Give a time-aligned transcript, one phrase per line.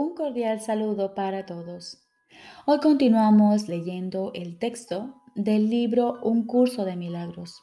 [0.00, 2.06] Un cordial saludo para todos.
[2.66, 7.60] Hoy continuamos leyendo el texto del libro Un curso de milagros.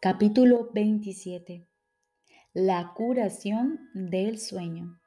[0.00, 1.66] Capítulo 27.
[2.52, 5.00] La curación del sueño.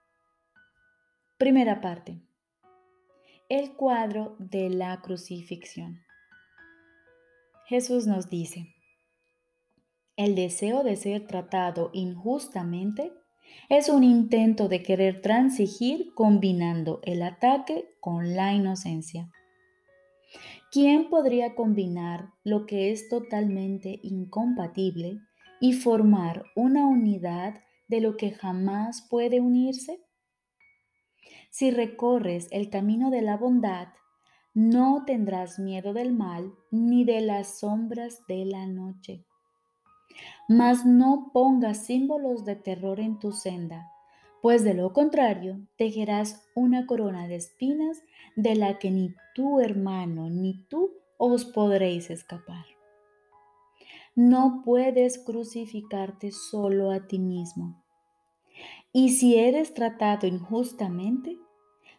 [1.38, 2.22] Primera parte.
[3.48, 6.02] El cuadro de la crucifixión.
[7.68, 8.76] Jesús nos dice,
[10.18, 13.14] el deseo de ser tratado injustamente
[13.70, 19.30] es un intento de querer transigir combinando el ataque con la inocencia.
[20.72, 25.20] ¿Quién podría combinar lo que es totalmente incompatible
[25.60, 30.02] y formar una unidad de lo que jamás puede unirse?
[31.50, 33.88] Si recorres el camino de la bondad,
[34.54, 39.26] no tendrás miedo del mal ni de las sombras de la noche
[40.48, 43.92] mas no pongas símbolos de terror en tu senda,
[44.42, 48.02] pues de lo contrario tejerás una corona de espinas
[48.36, 52.66] de la que ni tu hermano ni tú os podréis escapar.
[54.16, 57.84] No puedes crucificarte solo a ti mismo.
[58.94, 61.38] Y si eres tratado injustamente,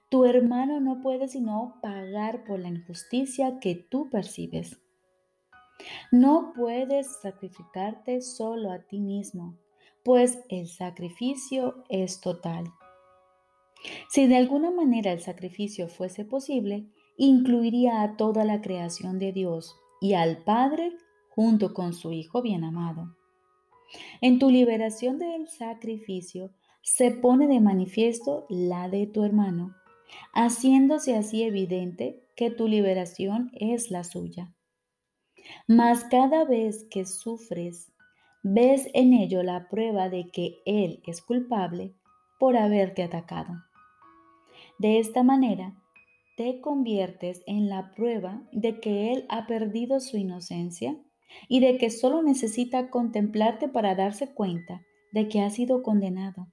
[0.08, 4.80] tu hermano no puede sino pagar por la injusticia que tú percibes.
[6.10, 9.56] No puedes sacrificarte solo a ti mismo,
[10.04, 12.72] pues el sacrificio es total.
[14.08, 19.76] Si de alguna manera el sacrificio fuese posible, incluiría a toda la creación de Dios
[20.00, 20.92] y al Padre
[21.28, 23.14] junto con su Hijo bien amado.
[24.20, 26.50] En tu liberación del sacrificio
[26.82, 29.74] se pone de manifiesto la de tu hermano,
[30.32, 34.54] haciéndose así evidente que tu liberación es la suya.
[35.66, 37.92] Mas cada vez que sufres,
[38.42, 41.94] ves en ello la prueba de que Él es culpable
[42.38, 43.54] por haberte atacado.
[44.78, 45.74] De esta manera,
[46.36, 50.96] te conviertes en la prueba de que Él ha perdido su inocencia
[51.48, 54.82] y de que solo necesita contemplarte para darse cuenta
[55.12, 56.46] de que ha sido condenado.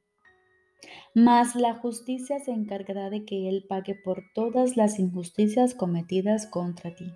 [1.14, 6.96] Mas la justicia se encargará de que Él pague por todas las injusticias cometidas contra
[6.96, 7.12] ti.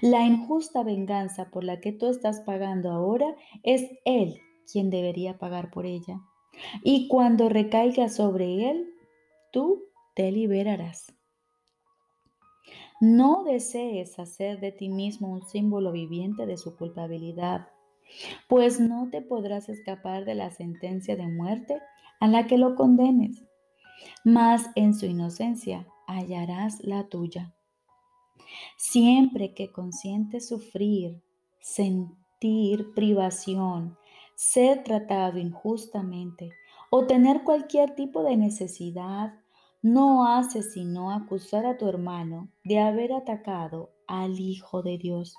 [0.00, 5.70] La injusta venganza por la que tú estás pagando ahora es Él quien debería pagar
[5.70, 6.20] por ella.
[6.82, 8.90] Y cuando recaiga sobre Él,
[9.52, 11.14] tú te liberarás.
[13.00, 17.68] No desees hacer de ti mismo un símbolo viviente de su culpabilidad,
[18.48, 21.80] pues no te podrás escapar de la sentencia de muerte
[22.20, 23.42] a la que lo condenes,
[24.24, 27.54] mas en su inocencia hallarás la tuya.
[28.76, 31.22] Siempre que consientes sufrir,
[31.60, 33.96] sentir privación,
[34.34, 36.50] ser tratado injustamente
[36.90, 39.34] o tener cualquier tipo de necesidad,
[39.82, 45.34] no haces sino acusar a tu hermano de haber atacado al Hijo de Dios.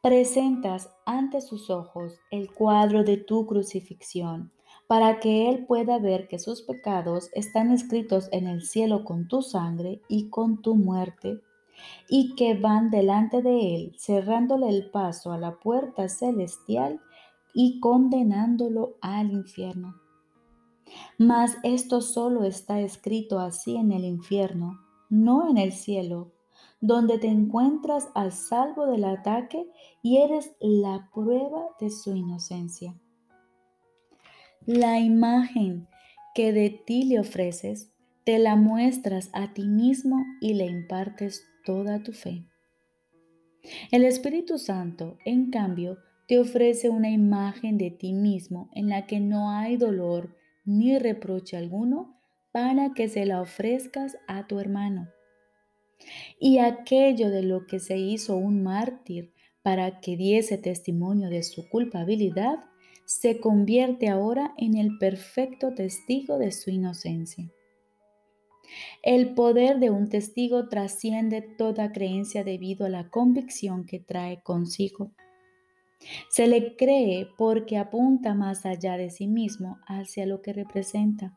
[0.00, 4.52] Presentas ante sus ojos el cuadro de tu crucifixión
[4.86, 9.42] para que Él pueda ver que sus pecados están escritos en el cielo con tu
[9.42, 11.40] sangre y con tu muerte
[12.08, 17.00] y que van delante de él, cerrándole el paso a la puerta celestial
[17.54, 19.94] y condenándolo al infierno.
[21.18, 24.80] Mas esto solo está escrito así en el infierno,
[25.10, 26.32] no en el cielo,
[26.80, 29.68] donde te encuentras al salvo del ataque
[30.02, 32.94] y eres la prueba de su inocencia.
[34.64, 35.88] La imagen
[36.34, 37.90] que de ti le ofreces,
[38.24, 42.46] te la muestras a ti mismo y le impartes toda tu fe.
[43.92, 49.20] El Espíritu Santo, en cambio, te ofrece una imagen de ti mismo en la que
[49.20, 50.34] no hay dolor
[50.64, 52.18] ni reproche alguno
[52.52, 55.10] para que se la ofrezcas a tu hermano.
[56.40, 61.68] Y aquello de lo que se hizo un mártir para que diese testimonio de su
[61.68, 62.64] culpabilidad,
[63.04, 67.50] se convierte ahora en el perfecto testigo de su inocencia.
[69.02, 75.12] El poder de un testigo trasciende toda creencia debido a la convicción que trae consigo.
[76.30, 81.36] Se le cree porque apunta más allá de sí mismo hacia lo que representa.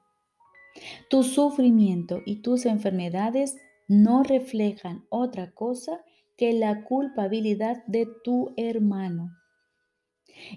[1.09, 3.57] Tu sufrimiento y tus enfermedades
[3.87, 6.03] no reflejan otra cosa
[6.37, 9.31] que la culpabilidad de tu hermano.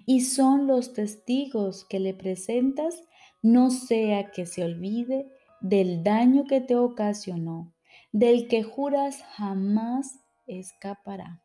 [0.06, 3.02] Y son los testigos que le presentas,
[3.42, 5.26] no sea que se olvide
[5.64, 7.72] del daño que te ocasionó,
[8.12, 11.42] del que juras jamás escapará.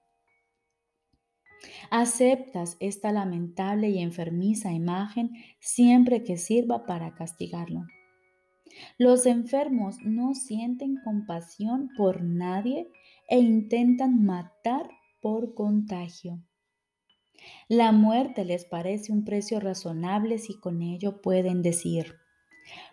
[1.89, 5.31] Aceptas esta lamentable y enfermiza imagen
[5.61, 7.85] siempre que sirva para castigarlo.
[8.97, 12.91] Los enfermos no sienten compasión por nadie
[13.29, 14.89] e intentan matar
[15.21, 16.43] por contagio.
[17.69, 22.15] La muerte les parece un precio razonable si con ello pueden decir,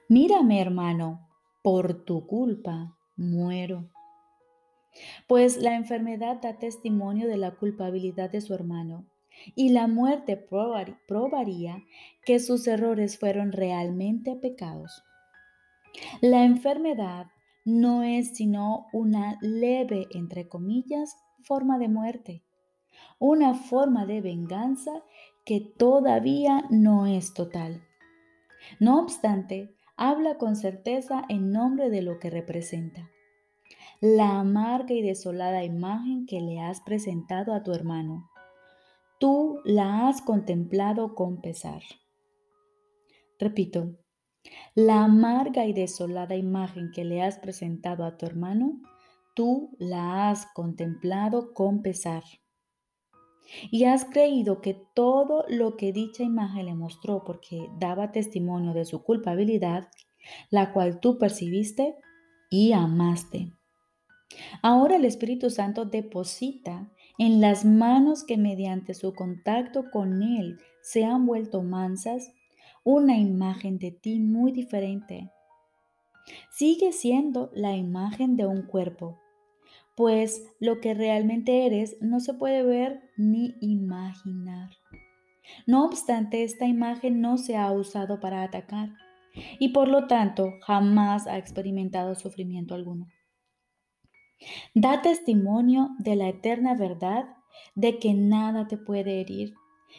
[0.08, 1.29] mírame hermano,
[1.62, 3.91] por tu culpa muero.
[5.26, 9.06] Pues la enfermedad da testimonio de la culpabilidad de su hermano
[9.55, 11.82] y la muerte probaría
[12.25, 15.03] que sus errores fueron realmente pecados.
[16.20, 17.26] La enfermedad
[17.64, 22.44] no es sino una leve, entre comillas, forma de muerte,
[23.19, 25.03] una forma de venganza
[25.44, 27.82] que todavía no es total.
[28.81, 33.10] No obstante, habla con certeza en nombre de lo que representa.
[34.00, 38.31] La amarga y desolada imagen que le has presentado a tu hermano.
[39.19, 41.82] Tú la has contemplado con pesar.
[43.38, 43.96] Repito,
[44.75, 48.81] la amarga y desolada imagen que le has presentado a tu hermano,
[49.34, 52.22] tú la has contemplado con pesar.
[53.70, 58.84] Y has creído que todo lo que dicha imagen le mostró porque daba testimonio de
[58.84, 59.88] su culpabilidad,
[60.50, 61.96] la cual tú percibiste
[62.50, 63.52] y amaste.
[64.62, 71.04] Ahora el Espíritu Santo deposita en las manos que mediante su contacto con Él se
[71.04, 72.32] han vuelto mansas
[72.84, 75.31] una imagen de ti muy diferente.
[76.50, 79.19] Sigue siendo la imagen de un cuerpo,
[79.96, 84.70] pues lo que realmente eres no se puede ver ni imaginar.
[85.66, 88.90] No obstante, esta imagen no se ha usado para atacar
[89.58, 93.08] y por lo tanto jamás ha experimentado sufrimiento alguno.
[94.75, 97.25] Da testimonio de la eterna verdad
[97.75, 99.54] de que nada te puede herir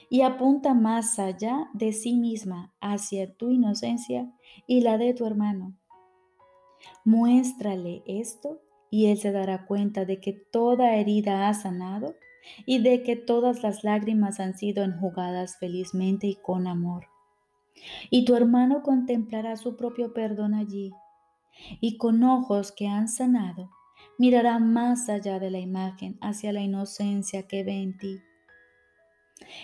[0.10, 4.32] y apunta más allá de sí misma hacia tu inocencia
[4.68, 5.76] y la de tu hermano.
[7.04, 12.16] Muéstrale esto y él se dará cuenta de que toda herida ha sanado
[12.66, 17.08] y de que todas las lágrimas han sido enjugadas felizmente y con amor.
[18.10, 20.92] Y tu hermano contemplará su propio perdón allí
[21.82, 23.70] y con ojos que han sanado
[24.18, 28.20] mirará más allá de la imagen hacia la inocencia que ve en ti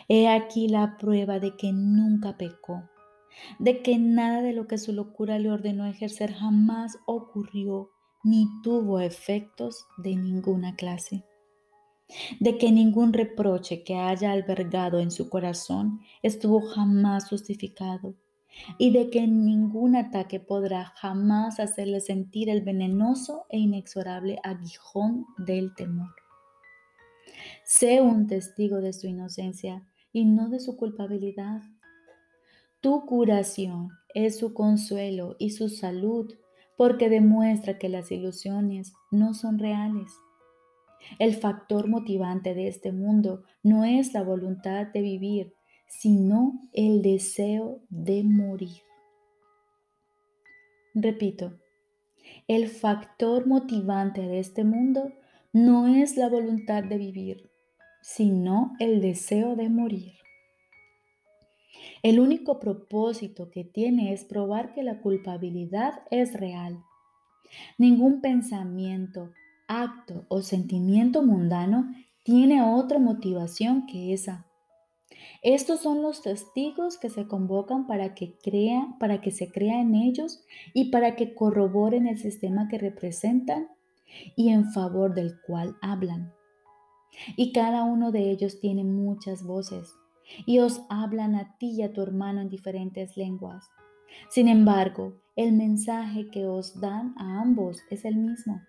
[0.08, 2.90] He aquí la prueba de que nunca pecó,
[3.60, 7.90] de que nada de lo que su locura le ordenó ejercer jamás ocurrió
[8.24, 11.24] ni tuvo efectos de ninguna clase,
[12.40, 18.16] de que ningún reproche que haya albergado en su corazón estuvo jamás justificado
[18.78, 25.74] y de que ningún ataque podrá jamás hacerle sentir el venenoso e inexorable aguijón del
[25.76, 26.14] temor.
[27.66, 31.62] Sé un testigo de su inocencia y no de su culpabilidad.
[32.80, 36.31] Tu curación es su consuelo y su salud
[36.78, 40.12] porque demuestra que las ilusiones no son reales.
[41.20, 45.54] El factor motivante de este mundo no es la voluntad de vivir,
[45.88, 48.81] sino el deseo de morir.
[50.96, 51.60] Repito,
[52.48, 55.12] el factor motivante de este mundo
[55.52, 57.52] no es la voluntad de vivir,
[58.02, 60.23] sino el deseo de morir.
[62.02, 66.83] El único propósito que tiene es probar que la culpabilidad es real.
[67.78, 69.31] Ningún pensamiento,
[69.68, 74.47] acto o sentimiento mundano tiene otra motivación que esa.
[75.42, 79.95] Estos son los testigos que se convocan para que crea, para que se crea en
[79.95, 83.68] ellos y para que corroboren el sistema que representan
[84.35, 86.33] y en favor del cual hablan.
[87.35, 89.94] Y cada uno de ellos tiene muchas voces
[90.45, 93.69] y os hablan a ti y a tu hermano en diferentes lenguas.
[94.30, 98.61] Sin embargo, el mensaje que os dan a ambos es el mismo.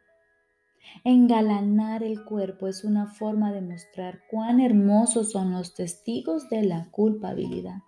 [1.05, 6.91] Engalanar el cuerpo es una forma de mostrar cuán hermosos son los testigos de la
[6.91, 7.83] culpabilidad.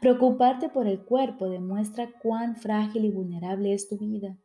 [0.00, 4.36] Preocuparte por el cuerpo demuestra cuán frágil y vulnerable es tu vida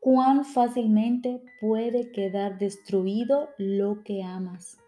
[0.00, 4.78] cuán fácilmente puede quedar destruido lo que amas.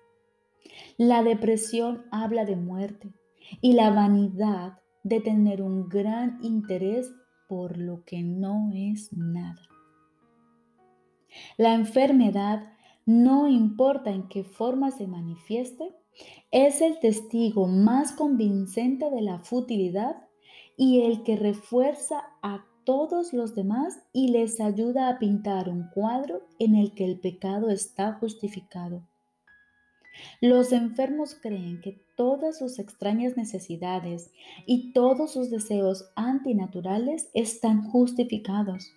[0.96, 3.12] La depresión habla de muerte
[3.60, 7.10] y la vanidad de tener un gran interés
[7.48, 9.60] por lo que no es nada.
[11.56, 12.72] La enfermedad,
[13.06, 15.94] no importa en qué forma se manifieste,
[16.50, 20.16] es el testigo más convincente de la futilidad
[20.76, 26.42] y el que refuerza a todos los demás y les ayuda a pintar un cuadro
[26.58, 29.09] en el que el pecado está justificado.
[30.40, 34.30] Los enfermos creen que todas sus extrañas necesidades
[34.66, 38.92] y todos sus deseos antinaturales están justificados.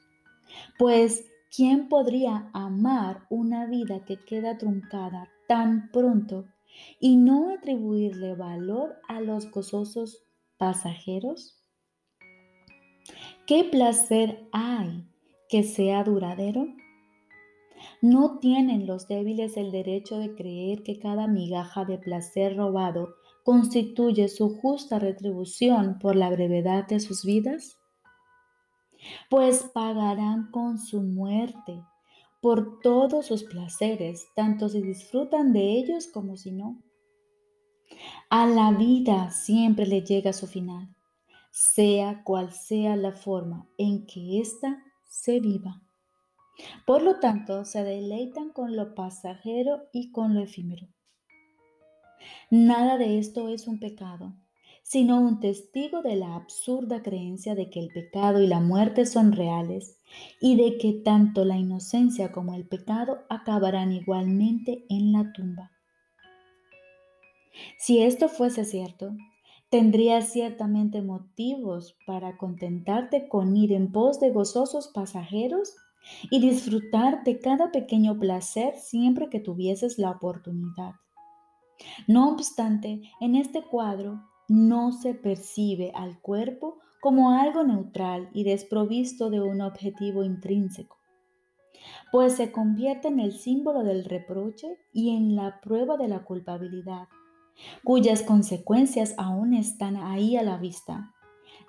[0.77, 1.25] Pues,
[1.56, 6.46] ¿quién podría amar una vida que queda truncada tan pronto
[7.00, 10.24] y no atribuirle valor a los gozosos
[10.58, 11.60] pasajeros?
[13.46, 15.06] ¿Qué placer hay
[15.50, 16.68] que sea duradero?
[18.02, 24.28] ¿No tienen los débiles el derecho de creer que cada migaja de placer robado constituye
[24.30, 27.78] su justa retribución por la brevedad de sus vidas?
[29.30, 31.84] Pues pagarán con su muerte
[32.42, 36.82] por todos sus placeres, tanto si disfrutan de ellos como si no.
[38.30, 40.94] A la vida siempre le llega su final,
[41.52, 45.83] sea cual sea la forma en que ésta se viva.
[46.86, 50.88] Por lo tanto, se deleitan con lo pasajero y con lo efímero.
[52.50, 54.34] Nada de esto es un pecado,
[54.84, 59.32] sino un testigo de la absurda creencia de que el pecado y la muerte son
[59.32, 59.98] reales
[60.39, 65.72] y de que tanto la inocencia como el pecado acabarán igualmente en la tumba.
[67.77, 69.15] Si esto fuese cierto,
[69.70, 75.75] tendrías ciertamente motivos para contentarte con ir en pos de gozosos pasajeros
[76.29, 80.95] y disfrutar de cada pequeño placer siempre que tuvieses la oportunidad.
[82.07, 89.29] No obstante, en este cuadro no se percibe al cuerpo como algo neutral y desprovisto
[89.29, 90.98] de un objetivo intrínseco,
[92.12, 97.07] pues se convierte en el símbolo del reproche y en la prueba de la culpabilidad,
[97.83, 101.13] cuyas consecuencias aún están ahí a la vista,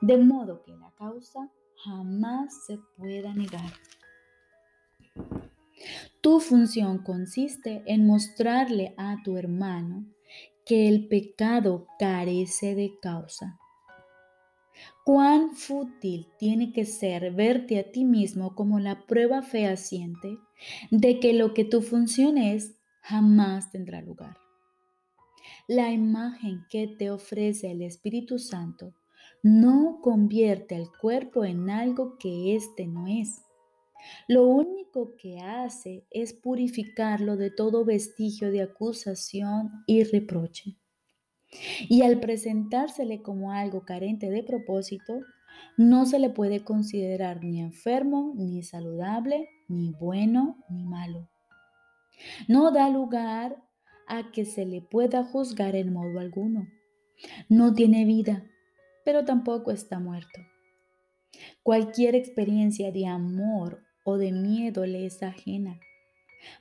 [0.01, 1.51] de modo que la causa
[1.85, 3.73] jamás se pueda negar.
[6.21, 10.07] Tu función consiste en mostrarle a tu hermano
[10.65, 13.59] que el pecado carece de causa.
[15.05, 20.39] Cuán fútil tiene que ser verte a ti mismo como la prueba fehaciente
[20.91, 24.39] de que lo que tu función es jamás tendrá lugar.
[25.69, 28.95] La imagen que te ofrece el Espíritu Santo
[29.43, 33.44] no convierte al cuerpo en algo que éste no es.
[34.29, 40.77] Lo único que hace es purificarlo de todo vestigio de acusación y reproche.
[41.89, 45.21] Y al presentársele como algo carente de propósito,
[45.77, 51.29] no se le puede considerar ni enfermo, ni saludable, ni bueno, ni malo.
[52.49, 53.63] No da lugar
[54.07, 56.69] a que se le pueda juzgar en modo alguno.
[57.49, 58.45] No tiene vida,
[59.05, 60.41] pero tampoco está muerto.
[61.63, 65.81] Cualquier experiencia de amor o de miedo le es ajena,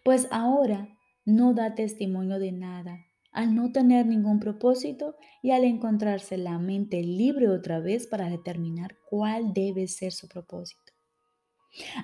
[0.03, 0.89] pues ahora
[1.25, 2.97] no da testimonio de nada
[3.33, 8.95] al no tener ningún propósito y al encontrarse la mente libre otra vez para determinar
[9.09, 10.93] cuál debe ser su propósito.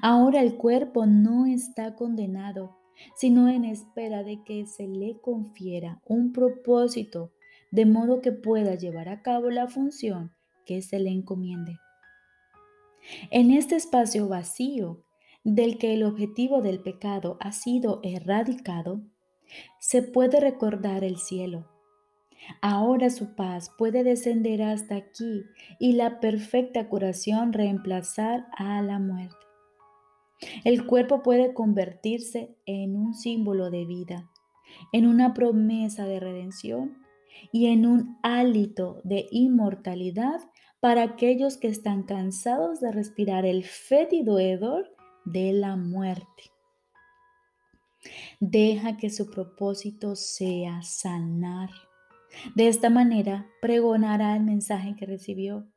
[0.01, 2.77] Ahora el cuerpo no está condenado,
[3.15, 7.31] sino en espera de que se le confiera un propósito,
[7.71, 10.33] de modo que pueda llevar a cabo la función
[10.65, 11.77] que se le encomiende.
[13.29, 15.05] En este espacio vacío
[15.43, 19.01] del que el objetivo del pecado ha sido erradicado,
[19.79, 21.67] se puede recordar el cielo.
[22.61, 25.43] Ahora su paz puede descender hasta aquí
[25.79, 29.35] y la perfecta curación reemplazar a la muerte.
[30.63, 34.29] El cuerpo puede convertirse en un símbolo de vida,
[34.93, 36.97] en una promesa de redención
[37.51, 40.39] y en un hálito de inmortalidad
[40.79, 44.95] para aquellos que están cansados de respirar el fétido hedor
[45.31, 46.43] de la muerte.
[48.39, 51.69] Deja que su propósito sea sanar.
[52.55, 55.67] De esta manera pregonará el mensaje que recibió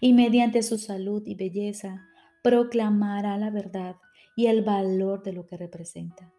[0.00, 2.08] y mediante su salud y belleza
[2.42, 3.96] proclamará la verdad
[4.36, 6.32] y el valor de lo que representa.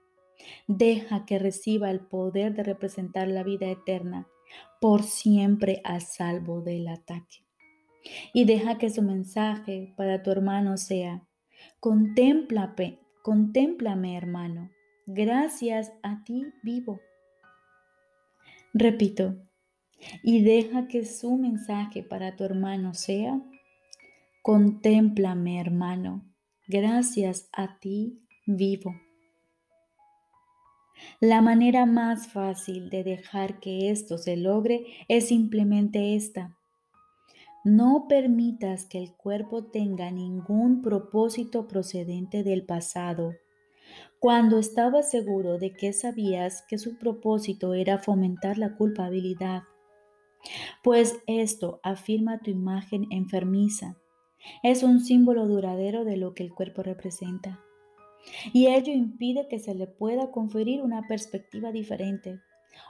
[0.68, 4.28] Deja que reciba el poder de representar la vida eterna
[4.80, 7.44] por siempre a salvo del ataque.
[8.34, 11.28] Y deja que su mensaje para tu hermano sea,
[11.80, 14.70] Contémplame, contémplame, hermano.
[15.06, 17.00] Gracias a ti vivo.
[18.74, 19.38] Repito,
[20.22, 23.42] y deja que su mensaje para tu hermano sea,
[24.42, 26.26] contémplame, hermano.
[26.68, 28.94] Gracias a ti vivo.
[31.22, 36.59] La manera más fácil de dejar que esto se logre es simplemente esta.
[37.66, 43.34] No permitas que el cuerpo tenga ningún propósito procedente del pasado,
[44.20, 49.64] cuando estaba seguro de que sabías que su propósito era fomentar la culpabilidad,
[50.84, 53.98] pues esto afirma tu imagen enfermiza.
[54.64, 57.62] Es un símbolo duradero de lo que el cuerpo representa.
[58.54, 62.40] Y ello impide que se le pueda conferir una perspectiva diferente,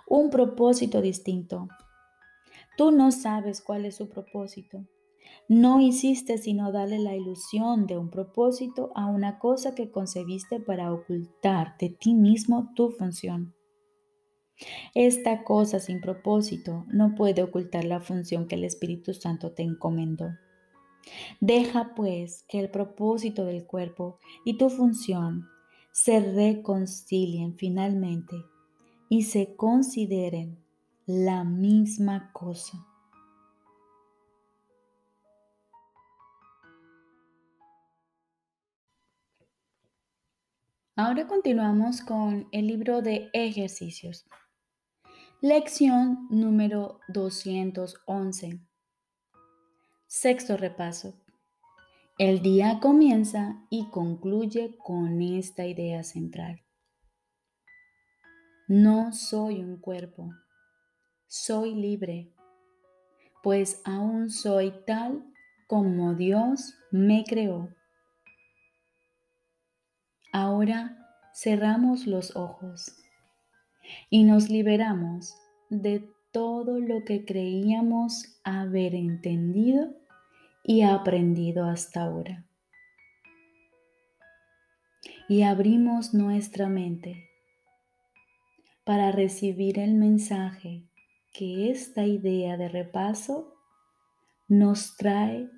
[0.07, 1.67] un propósito distinto.
[2.79, 4.85] Tú no sabes cuál es su propósito.
[5.49, 10.93] No hiciste sino darle la ilusión de un propósito a una cosa que concebiste para
[10.93, 13.53] ocultar de ti mismo tu función.
[14.95, 20.29] Esta cosa sin propósito no puede ocultar la función que el Espíritu Santo te encomendó.
[21.41, 25.49] Deja pues que el propósito del cuerpo y tu función
[25.91, 28.37] se reconcilien finalmente
[29.09, 30.63] y se consideren
[31.11, 32.85] la misma cosa.
[40.95, 44.27] Ahora continuamos con el libro de ejercicios.
[45.41, 48.59] Lección número 211.
[50.05, 51.15] Sexto repaso.
[52.19, 56.61] El día comienza y concluye con esta idea central.
[58.67, 60.29] No soy un cuerpo,
[61.29, 62.33] soy libre,
[63.43, 65.23] pues aún soy tal
[65.67, 67.69] como Dios me creó.
[70.33, 70.97] Ahora
[71.35, 72.95] cerramos los ojos
[74.09, 75.35] y nos liberamos
[75.69, 79.93] de todo lo que creíamos haber entendido
[80.63, 82.43] y aprendido hasta ahora.
[85.27, 87.29] Y abrimos nuestra mente
[88.83, 90.88] para recibir el mensaje
[91.39, 93.55] que esta idea de repaso
[94.49, 95.49] nos trae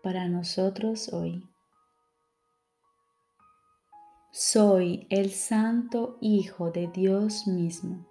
[0.00, 1.42] para nosotros hoy.
[4.30, 8.06] Soy el Santo Hijo de Dios mismo.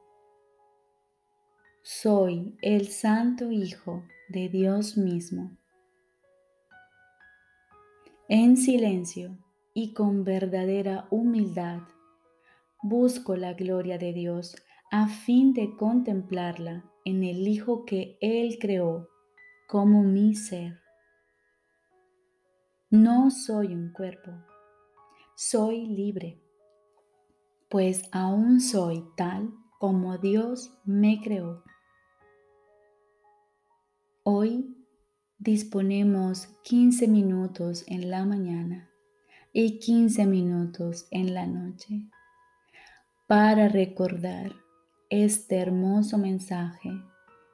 [1.82, 5.58] Soy el Santo Hijo de Dios mismo.
[8.28, 9.38] En silencio
[9.74, 11.84] y con verdadera humildad,
[12.84, 14.58] busco la gloria de Dios
[14.92, 19.10] a fin de contemplarla en el Hijo que Él creó
[19.68, 20.80] como mi ser.
[22.90, 24.32] No soy un cuerpo
[25.40, 26.42] soy libre,
[27.70, 31.64] pues aún soy tal como Dios me creó.
[34.24, 34.76] Hoy
[35.38, 38.90] disponemos 15 minutos en la mañana
[39.54, 42.10] y 15 minutos en la noche
[43.28, 44.54] para recordar
[45.10, 46.92] este hermoso mensaje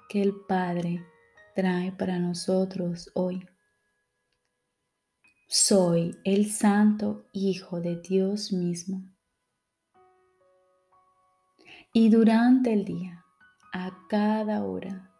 [0.09, 1.05] que el Padre
[1.55, 3.47] trae para nosotros hoy.
[5.47, 9.03] Soy el Santo Hijo de Dios mismo.
[11.93, 13.23] Y durante el día,
[13.71, 15.11] a cada hora,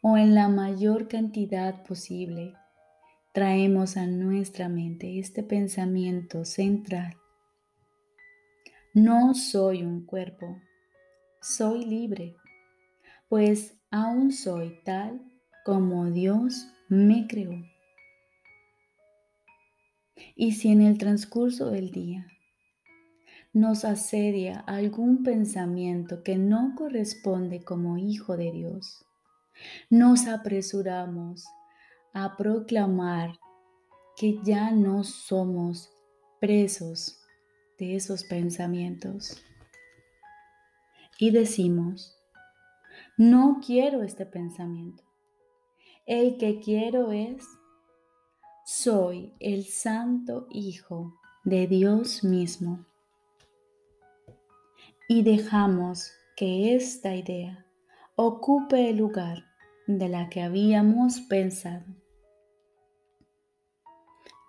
[0.00, 2.54] o en la mayor cantidad posible,
[3.34, 7.18] traemos a nuestra mente este pensamiento central.
[8.94, 10.58] No soy un cuerpo,
[11.40, 12.36] soy libre,
[13.28, 15.20] pues aún soy tal
[15.64, 17.62] como Dios me creó.
[20.34, 22.26] Y si en el transcurso del día
[23.52, 29.04] nos asedia algún pensamiento que no corresponde como hijo de Dios,
[29.90, 31.44] nos apresuramos
[32.12, 33.38] a proclamar
[34.16, 35.90] que ya no somos
[36.40, 37.20] presos
[37.78, 39.42] de esos pensamientos.
[41.18, 42.16] Y decimos,
[43.16, 45.02] no quiero este pensamiento.
[46.06, 47.44] El que quiero es
[48.64, 52.86] soy el Santo Hijo de Dios mismo.
[55.08, 57.66] Y dejamos que esta idea
[58.14, 59.44] ocupe el lugar
[59.88, 61.86] de la que habíamos pensado.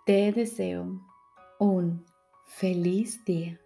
[0.05, 1.01] Te deseo
[1.59, 2.05] un
[2.45, 3.59] feliz día.